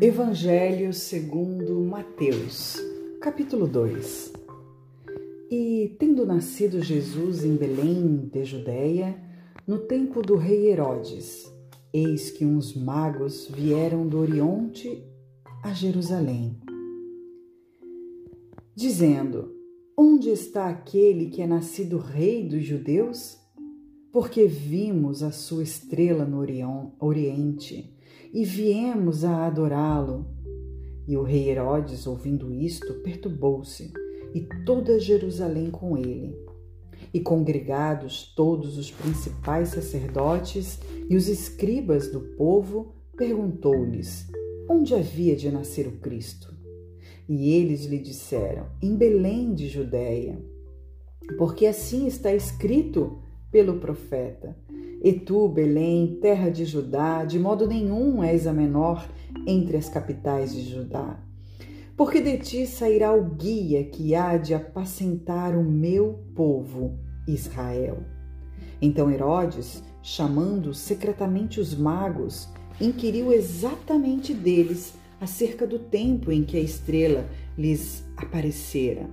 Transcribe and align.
Evangelho 0.00 0.92
segundo 0.92 1.80
Mateus, 1.80 2.76
capítulo 3.20 3.66
2 3.66 4.32
E 5.50 5.96
tendo 5.98 6.24
nascido 6.24 6.80
Jesus 6.80 7.44
em 7.44 7.56
Belém 7.56 8.30
de 8.32 8.44
Judéia, 8.44 9.20
no 9.66 9.80
tempo 9.80 10.22
do 10.22 10.36
rei 10.36 10.70
Herodes, 10.70 11.52
eis 11.92 12.30
que 12.30 12.44
uns 12.44 12.76
magos 12.76 13.48
vieram 13.48 14.06
do 14.06 14.20
Oriente 14.20 15.02
a 15.64 15.72
Jerusalém, 15.72 16.56
dizendo: 18.76 19.52
Onde 19.96 20.30
está 20.30 20.68
aquele 20.68 21.26
que 21.26 21.42
é 21.42 21.46
nascido 21.46 21.98
rei 21.98 22.48
dos 22.48 22.62
judeus? 22.62 23.36
Porque 24.12 24.46
vimos 24.46 25.24
a 25.24 25.32
sua 25.32 25.64
estrela 25.64 26.24
no 26.24 26.38
Oriente 27.00 27.97
e 28.32 28.44
viemos 28.44 29.24
a 29.24 29.46
adorá-lo. 29.46 30.26
E 31.06 31.16
o 31.16 31.22
rei 31.22 31.48
Herodes, 31.48 32.06
ouvindo 32.06 32.52
isto, 32.52 32.94
perturbou-se, 33.02 33.92
e 34.34 34.42
toda 34.64 35.00
Jerusalém 35.00 35.70
com 35.70 35.96
ele. 35.96 36.36
E 37.14 37.20
congregados 37.20 38.34
todos 38.34 38.76
os 38.76 38.90
principais 38.90 39.70
sacerdotes 39.70 40.78
e 41.08 41.16
os 41.16 41.28
escribas 41.28 42.10
do 42.12 42.20
povo, 42.36 42.94
perguntou-lhes: 43.16 44.26
Onde 44.68 44.94
havia 44.94 45.34
de 45.34 45.50
nascer 45.50 45.86
o 45.86 45.98
Cristo? 45.98 46.54
E 47.28 47.52
eles 47.52 47.84
lhe 47.84 47.98
disseram: 47.98 48.66
Em 48.82 48.94
Belém 48.94 49.54
de 49.54 49.68
Judéia, 49.68 50.38
porque 51.38 51.66
assim 51.66 52.06
está 52.06 52.34
escrito 52.34 53.22
pelo 53.50 53.78
profeta: 53.78 54.56
e 55.02 55.12
tu, 55.12 55.48
Belém, 55.48 56.18
terra 56.20 56.50
de 56.50 56.64
Judá, 56.64 57.24
de 57.24 57.38
modo 57.38 57.66
nenhum 57.68 58.22
és 58.22 58.46
a 58.46 58.52
menor 58.52 59.08
entre 59.46 59.76
as 59.76 59.88
capitais 59.88 60.52
de 60.52 60.62
Judá. 60.62 61.22
Porque 61.96 62.20
de 62.20 62.38
ti 62.38 62.66
sairá 62.66 63.12
o 63.12 63.24
guia 63.24 63.84
que 63.84 64.14
há 64.14 64.36
de 64.36 64.54
apacentar 64.54 65.56
o 65.56 65.62
meu 65.62 66.20
povo, 66.34 66.98
Israel. 67.26 67.98
Então 68.80 69.10
Herodes, 69.10 69.82
chamando 70.02 70.74
secretamente 70.74 71.60
os 71.60 71.74
magos, 71.74 72.48
inquiriu 72.80 73.32
exatamente 73.32 74.32
deles 74.32 74.94
acerca 75.20 75.66
do 75.66 75.78
tempo 75.78 76.30
em 76.30 76.44
que 76.44 76.56
a 76.56 76.60
estrela 76.60 77.24
lhes 77.56 78.04
aparecera. 78.16 79.08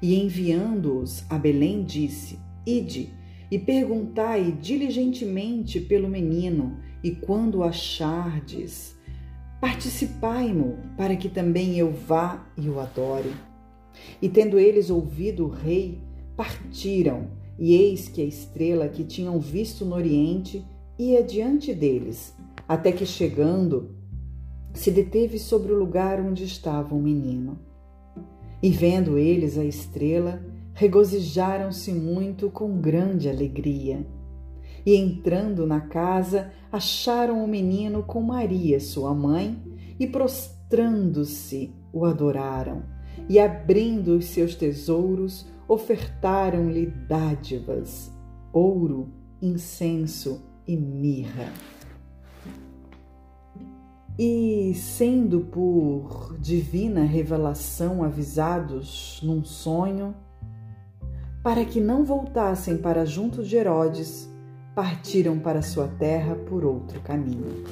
E 0.00 0.18
enviando-os 0.18 1.24
a 1.28 1.38
Belém, 1.38 1.84
disse: 1.84 2.38
Ide 2.66 3.12
e 3.52 3.58
perguntai 3.58 4.50
diligentemente 4.50 5.78
pelo 5.78 6.08
menino, 6.08 6.78
e 7.04 7.10
quando 7.10 7.56
o 7.56 7.62
achardes, 7.62 8.96
participai-mo, 9.60 10.78
para 10.96 11.14
que 11.16 11.28
também 11.28 11.76
eu 11.76 11.92
vá 11.92 12.46
e 12.56 12.66
o 12.70 12.80
adore. 12.80 13.30
E 14.22 14.28
tendo 14.30 14.58
eles 14.58 14.88
ouvido 14.88 15.44
o 15.44 15.50
rei, 15.50 16.00
partiram, 16.34 17.28
e 17.58 17.74
eis 17.74 18.08
que 18.08 18.22
a 18.22 18.24
estrela 18.24 18.88
que 18.88 19.04
tinham 19.04 19.38
visto 19.38 19.84
no 19.84 19.96
oriente 19.96 20.64
ia 20.98 21.22
diante 21.22 21.74
deles, 21.74 22.34
até 22.66 22.90
que 22.90 23.04
chegando, 23.04 23.94
se 24.72 24.90
deteve 24.90 25.38
sobre 25.38 25.72
o 25.72 25.78
lugar 25.78 26.18
onde 26.22 26.44
estava 26.44 26.94
o 26.94 27.02
menino. 27.02 27.58
E 28.62 28.70
vendo 28.70 29.18
eles 29.18 29.58
a 29.58 29.64
estrela, 29.66 30.42
regozijaram-se 30.74 31.92
muito 31.92 32.50
com 32.50 32.80
grande 32.80 33.28
alegria. 33.28 34.06
E 34.84 34.96
entrando 34.96 35.66
na 35.66 35.80
casa, 35.80 36.50
acharam 36.70 37.44
o 37.44 37.48
menino 37.48 38.02
com 38.02 38.20
Maria, 38.20 38.80
sua 38.80 39.14
mãe, 39.14 39.60
e 39.98 40.06
prostrando-se, 40.06 41.74
o 41.92 42.04
adoraram. 42.04 42.82
E 43.28 43.38
abrindo 43.38 44.16
os 44.16 44.26
seus 44.26 44.54
tesouros, 44.54 45.46
ofertaram-lhe 45.68 46.86
dádivas, 46.86 48.10
ouro, 48.52 49.08
incenso 49.40 50.42
e 50.66 50.76
mirra. 50.76 51.52
E, 54.18 54.74
sendo 54.74 55.40
por 55.40 56.36
divina 56.38 57.02
revelação 57.02 58.02
avisados 58.02 59.20
num 59.22 59.44
sonho, 59.44 60.14
para 61.42 61.64
que 61.64 61.80
não 61.80 62.04
voltassem 62.04 62.76
para 62.76 63.04
junto 63.04 63.42
de 63.42 63.56
Herodes, 63.56 64.30
partiram 64.74 65.38
para 65.38 65.60
sua 65.60 65.88
terra 65.88 66.34
por 66.34 66.64
outro 66.64 67.00
caminho. 67.00 67.64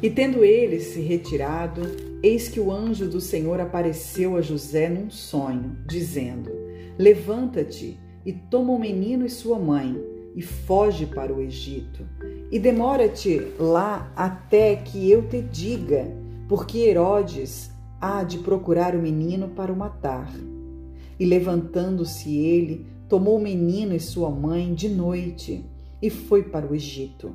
E 0.00 0.08
tendo 0.08 0.44
eles 0.44 0.84
se 0.88 1.00
retirado, 1.00 1.82
eis 2.22 2.48
que 2.48 2.60
o 2.60 2.70
anjo 2.70 3.08
do 3.08 3.20
Senhor 3.20 3.60
apareceu 3.60 4.36
a 4.36 4.42
José 4.42 4.88
num 4.88 5.10
sonho, 5.10 5.76
dizendo: 5.86 6.50
Levanta-te 6.96 7.98
e 8.24 8.32
toma 8.32 8.72
o 8.72 8.78
menino 8.78 9.26
e 9.26 9.30
sua 9.30 9.58
mãe, 9.58 9.98
e 10.34 10.42
foge 10.42 11.06
para 11.06 11.32
o 11.32 11.40
Egito. 11.40 12.06
E 12.52 12.58
demora-te 12.58 13.40
lá 13.58 14.12
até 14.14 14.76
que 14.76 15.10
eu 15.10 15.26
te 15.28 15.40
diga, 15.40 16.06
porque 16.46 16.78
Herodes 16.78 17.70
há 18.00 18.22
de 18.22 18.38
procurar 18.38 18.94
o 18.94 19.02
menino 19.02 19.48
para 19.48 19.72
o 19.72 19.76
matar. 19.76 20.30
E 21.18 21.24
levantando-se 21.24 22.36
ele, 22.36 22.86
tomou 23.08 23.36
o 23.36 23.42
menino 23.42 23.94
e 23.94 24.00
sua 24.00 24.30
mãe 24.30 24.74
de 24.74 24.88
noite 24.88 25.64
e 26.00 26.10
foi 26.10 26.42
para 26.42 26.66
o 26.66 26.74
Egito. 26.74 27.34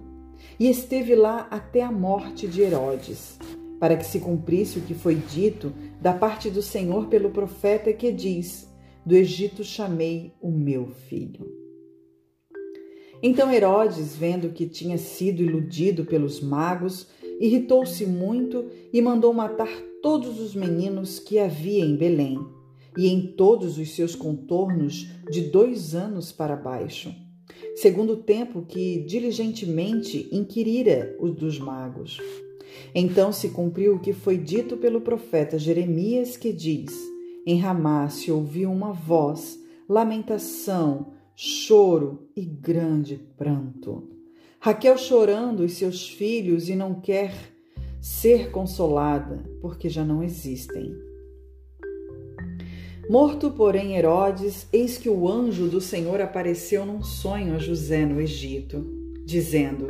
E 0.60 0.70
esteve 0.70 1.16
lá 1.16 1.48
até 1.50 1.82
a 1.82 1.92
morte 1.92 2.48
de 2.48 2.62
Herodes, 2.62 3.40
para 3.80 3.98
que 3.98 4.06
se 4.06 4.20
cumprisse 4.20 4.80
o 4.80 4.82
que 4.82 4.94
foi 4.94 5.16
dito 5.16 5.74
da 6.00 6.14
parte 6.14 6.50
do 6.50 6.62
Senhor 6.62 7.08
pelo 7.08 7.32
profeta 7.32 7.92
que 7.92 8.12
diz: 8.12 8.72
Do 9.06 9.16
Egito 9.16 9.64
chamei 9.64 10.34
o 10.40 10.52
meu 10.52 10.88
filho. 10.88 11.60
Então 13.24 13.52
Herodes, 13.52 14.16
vendo 14.16 14.50
que 14.50 14.68
tinha 14.68 14.98
sido 14.98 15.44
iludido 15.44 16.06
pelos 16.06 16.42
magos, 16.42 17.08
irritou-se 17.40 18.06
muito 18.06 18.68
e 18.92 19.02
mandou 19.02 19.32
matar 19.32 19.70
todos 20.02 20.40
os 20.40 20.56
meninos 20.56 21.20
que 21.20 21.38
havia 21.38 21.86
em 21.86 21.96
Belém 21.96 22.40
e 22.98 23.08
em 23.08 23.34
todos 23.34 23.78
os 23.78 23.96
seus 23.96 24.16
contornos 24.16 25.08
de 25.30 25.42
dois 25.42 25.96
anos 25.96 26.32
para 26.32 26.56
baixo, 26.56 27.14
segundo 27.76 28.14
o 28.14 28.18
tempo 28.18 28.66
que 28.68 29.04
diligentemente 29.06 30.28
inquirira 30.32 31.16
os 31.20 31.34
dos 31.36 31.60
magos. 31.60 32.20
Então 32.94 33.32
se 33.32 33.50
cumpriu 33.50 33.96
o 33.96 34.00
que 34.00 34.14
foi 34.14 34.38
dito 34.38 34.78
pelo 34.78 35.02
profeta 35.02 35.58
Jeremias, 35.58 36.38
que 36.38 36.52
diz: 36.52 36.92
Em 37.46 37.58
Ramá 37.58 38.10
se 38.10 38.32
ouviu 38.32 38.72
uma 38.72 38.94
voz, 38.94 39.60
lamentação, 39.88 41.14
choro 41.36 42.28
e 42.36 42.42
grande 42.42 43.18
pranto. 43.38 44.10
Raquel 44.60 44.98
chorando 44.98 45.62
os 45.62 45.74
seus 45.74 46.08
filhos 46.08 46.70
e 46.70 46.76
não 46.76 46.94
quer 46.94 47.34
ser 48.00 48.52
consolada, 48.52 49.44
porque 49.62 49.90
já 49.90 50.04
não 50.04 50.24
existem. 50.24 51.11
Morto, 53.12 53.52
porém, 53.52 53.98
Herodes, 53.98 54.66
eis 54.72 54.98
que 54.98 55.10
o 55.10 55.28
anjo 55.28 55.68
do 55.68 55.82
Senhor 55.82 56.22
apareceu 56.22 56.86
num 56.86 57.04
sonho 57.04 57.56
a 57.56 57.58
José 57.58 58.06
no 58.06 58.22
Egito, 58.22 58.90
dizendo: 59.26 59.90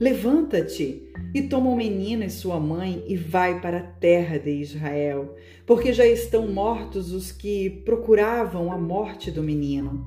Levanta-te 0.00 1.00
e 1.32 1.42
toma 1.42 1.70
o 1.70 1.76
menino 1.76 2.24
e 2.24 2.28
sua 2.28 2.58
mãe 2.58 3.04
e 3.06 3.16
vai 3.16 3.60
para 3.60 3.78
a 3.78 3.82
terra 3.82 4.36
de 4.36 4.50
Israel, 4.50 5.36
porque 5.64 5.92
já 5.92 6.04
estão 6.04 6.48
mortos 6.48 7.12
os 7.12 7.30
que 7.30 7.70
procuravam 7.70 8.72
a 8.72 8.76
morte 8.76 9.30
do 9.30 9.44
menino. 9.44 10.04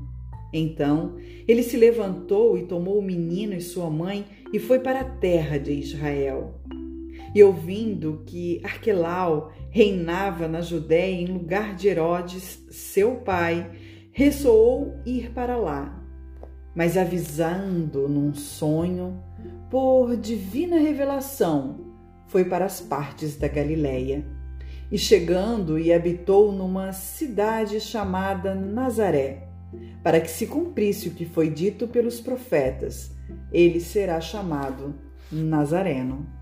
Então 0.52 1.16
ele 1.48 1.64
se 1.64 1.78
levantou 1.78 2.58
e 2.58 2.64
tomou 2.64 3.00
o 3.00 3.02
menino 3.02 3.54
e 3.54 3.62
sua 3.62 3.90
mãe 3.90 4.26
e 4.52 4.60
foi 4.60 4.80
para 4.80 5.00
a 5.00 5.06
terra 5.06 5.58
de 5.58 5.72
Israel. 5.72 6.56
E 7.34 7.44
ouvindo 7.44 8.24
que 8.26 8.60
Arquelau 8.64 9.52
reinava 9.70 10.48
na 10.48 10.62
Judéia 10.62 11.22
em 11.22 11.28
lugar 11.28 11.76
de 11.76 11.88
Herodes, 11.88 12.66
seu 12.70 13.18
pai, 13.18 13.70
ressoou 14.12 15.00
ir 15.06 15.32
para 15.32 15.56
lá. 15.56 16.04
Mas 16.76 16.98
avisando 16.98 18.08
num 18.08 18.34
sonho, 18.34 19.22
por 19.70 20.16
divina 20.18 20.78
revelação, 20.80 21.94
foi 22.28 22.46
para 22.46 22.66
as 22.66 22.82
partes 22.82 23.36
da 23.38 23.48
Galiléia. 23.48 24.26
E 24.92 24.98
chegando 24.98 25.78
e 25.78 25.94
habitou 25.94 26.52
numa 26.52 26.92
cidade 26.94 27.80
chamada 27.80 28.56
Nazaré, 28.56 29.48
para 30.02 30.20
que 30.20 30.30
se 30.30 30.48
cumprisse 30.48 31.10
o 31.10 31.12
que 31.12 31.26
foi 31.26 31.50
dito 31.50 31.88
pelos 31.88 32.20
profetas, 32.20 33.12
ele 33.52 33.80
será 33.80 34.20
chamado 34.20 34.96
Nazareno. 35.32 36.39